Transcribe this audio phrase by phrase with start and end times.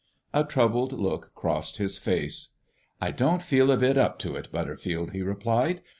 [0.33, 2.55] A troubled look crossed his face.
[2.99, 5.83] "I don't feel a bit up to it, Butterfield," he replied.